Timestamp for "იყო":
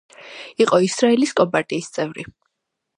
0.65-0.79